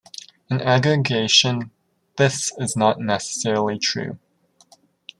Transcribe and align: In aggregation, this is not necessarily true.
In 0.49 0.59
aggregation, 0.61 1.69
this 2.17 2.51
is 2.57 2.75
not 2.75 2.99
necessarily 2.99 3.77
true. 3.77 4.17